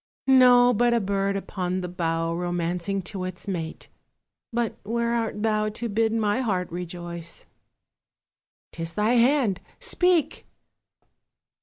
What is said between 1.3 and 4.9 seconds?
upon the bough Romancing to its mate, but